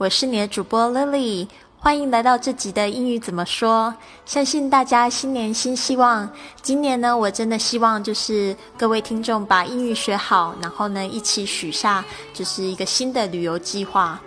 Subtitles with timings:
[0.00, 1.46] 我是你的主播 Lily，
[1.78, 3.94] 欢迎来到这集的英语怎么说。
[4.24, 6.26] 相信大家新年新希望。
[6.62, 14.18] 今年呢，我真的希望就是各位听众把英语学好，然后呢，一起许下就是一个新的旅游计划。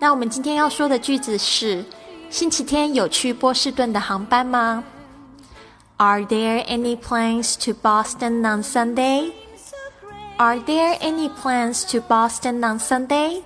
[0.00, 1.84] 那我们今天要说的句子是：
[2.30, 4.82] 星期天有去波士顿的航班吗
[5.98, 9.32] ？Are there any plans to Boston on Sunday?
[10.38, 13.42] Are there any plans to Boston on Sunday?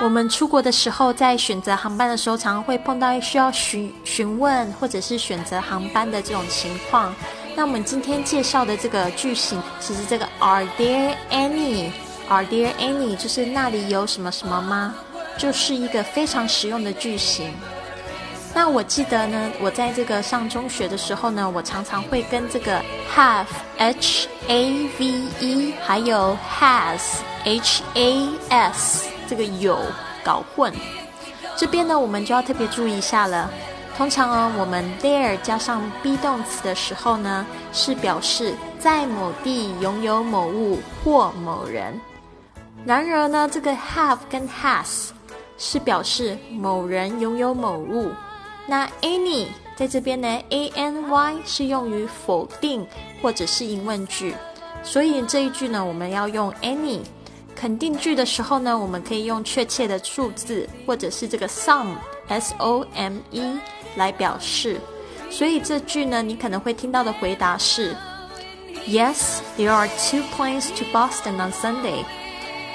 [0.00, 7.14] 我们出国的时候，在选择航班的时候，常常会碰到需要询询问或者是选择航班的这种情况。
[7.54, 11.90] 那我们今天介绍的这个句型，其实这个 Are there any?
[12.28, 13.16] Are there any?
[13.16, 14.94] 就是那里有什么什么吗？
[15.36, 17.52] 就是一个非常实用的句型。
[18.54, 22.82] 那我记得呢，我在这个上中学的时候呢，我常常会跟这个
[23.14, 23.46] have
[23.78, 27.00] h a v e 还有 has
[27.44, 29.78] h a s 这个有
[30.22, 30.70] 搞混。
[31.56, 33.50] 这边呢，我们就要特别注意一下了。
[33.96, 41.98] 通常呢，我们 there 加上 be 动词的时候呢，是表示在某地拥有某物或某人。
[42.84, 45.08] 然而呢，这个 have 跟 has
[45.56, 48.10] 是表示某人拥有某物。
[48.66, 52.86] 那 any 在这边呢，a n y 是用于否定
[53.22, 54.34] 或者是疑问句，
[54.82, 57.00] 所以这一句呢，我们要用 any。
[57.61, 61.95] 肯定句的时候呢，我们可以用确切的数字或者是这个 some
[62.27, 63.59] s o m e
[63.95, 64.79] 来表示。
[65.29, 67.95] 所以这句呢，你可能会听到的回答是：
[68.87, 72.05] Yes, there are two planes to Boston on Sunday.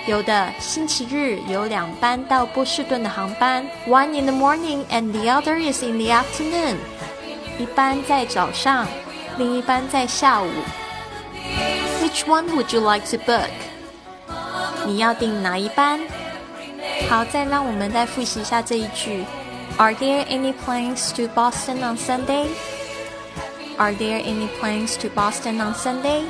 [0.06, 6.76] 有的，星期日有两班到波士顿的航班，one in the morning and the other is in the afternoon。
[7.58, 8.86] 一班在早上，
[9.38, 10.50] 另一班在下午。
[12.02, 13.48] Which one would you like to book？
[14.87, 15.99] 你要订哪一班？
[17.09, 19.25] 好，再让我们再复习一下这一句
[19.75, 26.23] ：Are there any planes to Boston on Sunday？Are there any planes to Boston on Sunday？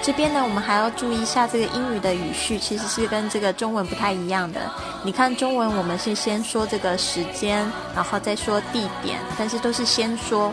[0.00, 4.60] 这边呢，我们还要注意一下这个英语的语序，其实是跟这个中文不太一样的。
[5.02, 10.52] 你看中文，我们是先说这个时间，然后再说地点，但是都是先说。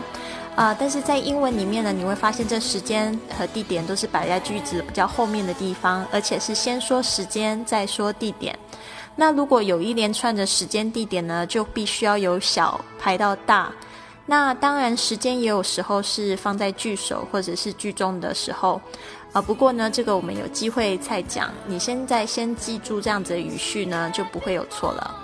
[0.54, 8.56] 啊，但是在英文里面呢，你会发现这时间和地点都是摆在句子比较后面的地方，而且是先说时间，再说地点。
[9.16, 13.72] 那如果有一连串的时间、地点呢，就必须要由小排到大。
[14.26, 18.80] 那当然，时间也有时候是放在句首或者是句中的时候。
[19.32, 21.50] 啊，不过呢，这个我们有机会再讲。
[21.66, 25.21] 你现在先记住这样子的语序呢，就不会有错了。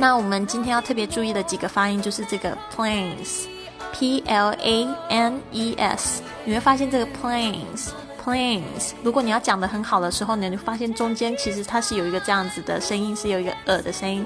[0.00, 6.22] 那我们今天要特别注意的几个发音，就是这个 planes，p l a n e s。
[6.44, 8.92] 你会发现这个 planes，planes。
[9.02, 14.24] 如果你要讲的很好的时候呢，你发现中间其实它是有一个这样子的声音，是有一个呃的声音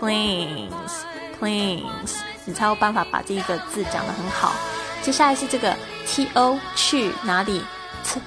[0.00, 2.12] ，planes，planes，
[2.44, 4.52] 你才有办法把这一个字讲得很好。
[5.02, 5.74] 接下来是这个
[6.06, 7.60] t o 去哪里
[8.04, 8.20] t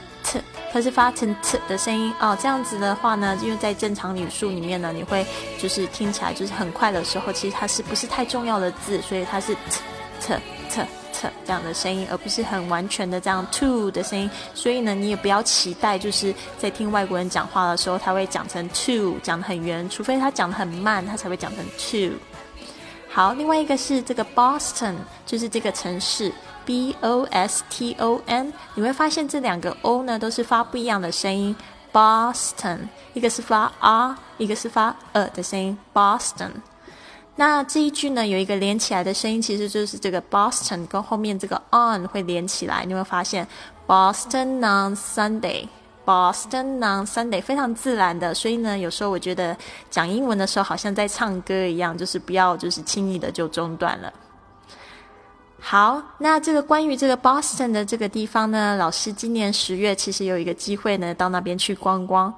[0.71, 2.37] 它是发成 t 的声音哦。
[2.41, 5.25] 这样子的话呢，因为在正常语速里面呢，你会
[5.59, 9.81] 就是听起来就是很快的时候，其实它是不是太重要的字，所以它是 t
[10.21, 10.33] t
[10.69, 10.81] t
[11.13, 14.29] t 这样的声音，而不是很完全的这样 to 的声音。
[14.53, 22.15] 所以呢，你也不要期待就是在听外国人讲话的时候，他会讲成 to，讲得很圆，除非他讲得很慢，他才会讲成 to。
[23.13, 24.95] 好，另外一个是这个 Boston，
[25.25, 26.31] 就是这个城市。
[26.63, 31.55] B O S T O N，你会发现这两个 O 呢都是发不一样的声音。
[31.91, 35.77] Boston，一个是发 R，一个是发呃的声音。
[35.91, 36.51] Boston，
[37.35, 42.85] 那这一句呢有一个连起来的声音，其实就是这个 Boston 跟后面这个 on 会连起来。
[42.85, 43.45] 你会发现
[43.87, 45.67] Boston on Sunday
[46.05, 48.33] Boston on Sunday 非常自然的。
[48.33, 49.55] 所以呢，有时候我觉得
[49.89, 54.11] 讲英文的时候好像在唱歌一样，就是不要就是轻易的就中断了。
[55.63, 62.33] 好，那这个关于这个 Boston 的这个地方呢，老师今年十月其实有一个机会呢，到那边去观光，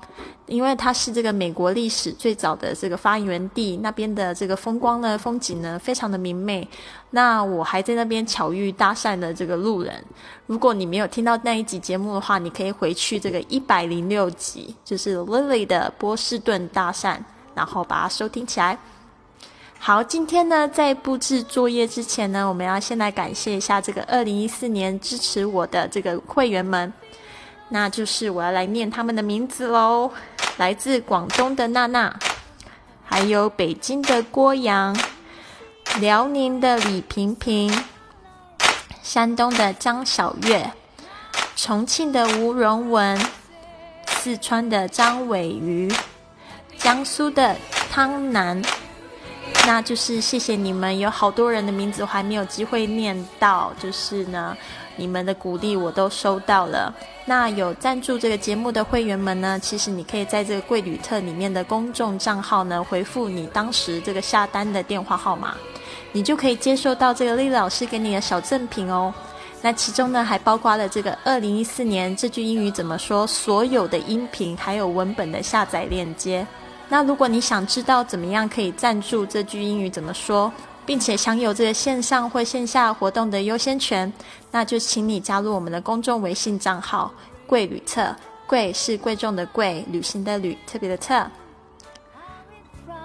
[0.45, 6.67] 因为它是这个美国历史最早的这个发源地，那边的这个风光呢，风景呢，非常的明媚。
[7.11, 10.03] 那我还在那边巧遇搭讪的这个路人。
[10.45, 17.17] 如果你没有听到那一集节目的话，你可以回去这个一百零六集，就是 Lily 的波士顿搭讪。
[17.55, 18.75] 然后把它收听起来。
[19.85, 26.93] 好，今天呢，在布置作业之前呢，我们要先来感谢一下这个二零一四年支持我的这个会员们，
[27.67, 30.09] 那就是我要来念他们的名字喽。
[30.55, 32.17] 来自广东的娜娜，
[33.03, 34.97] 还有北京的郭阳，
[35.99, 37.69] 辽宁的李萍萍，
[39.01, 40.71] 山东的张小月，
[41.57, 43.19] 重庆的吴荣文，
[44.07, 45.93] 四川的张伟瑜，
[46.77, 47.57] 江苏的
[47.91, 48.63] 汤南。
[49.65, 54.55] 那就是谢谢你们，有好多人的名字我还没有机会念到，就是呢，
[54.97, 56.93] 你们的鼓励我都收到了。
[57.25, 65.55] 那有赞助这个节目的会员们呢，其实你可以在这个贵旅特里面的公众账号呢回复你当时这个下单的电话号码，
[66.11, 69.13] 你就可以接收到这个丽老师给你的小赠品哦。
[69.61, 76.45] 那其中呢还包括了这个二零一四年这句英语怎么说所有的音频还有文本的下载链接。
[76.93, 80.53] 那如果你想知道怎么样可以赞助这句英语怎么说，
[80.85, 84.13] 并且享有这个线上或线下活动的优先权，
[84.51, 87.11] 那就请你加入我们的公众微信账号
[87.47, 88.15] “贵旅特”。
[88.45, 91.25] 贵是贵重的贵，旅行的旅，特别的特。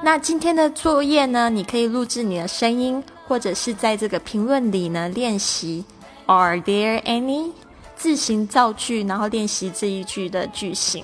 [0.03, 5.83] 那今天的作业呢，你可以录制你的声音，或者是在这个评论里呢练习。
[6.27, 7.53] Are there any？
[7.97, 11.03] 自行造句，然后练习这一句的句型。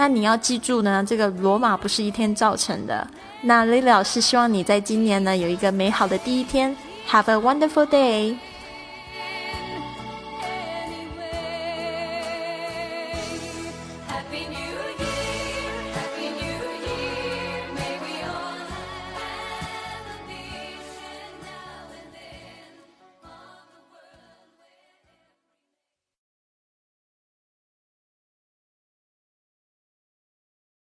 [0.00, 3.06] 那你要记住呢，这个罗马不是一天造成的。
[3.42, 6.74] 那 Lily 老师希望你在今年呢有一个美好的第一天。
[7.10, 8.34] Have a wonderful day.